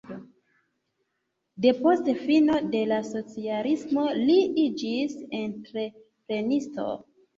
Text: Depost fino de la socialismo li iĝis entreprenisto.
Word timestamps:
Depost 1.65 2.09
fino 2.23 2.55
de 2.75 2.81
la 2.93 2.99
socialismo 3.09 4.07
li 4.23 4.41
iĝis 4.65 5.15
entreprenisto. 5.43 6.89